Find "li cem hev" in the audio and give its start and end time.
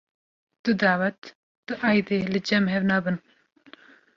2.33-2.83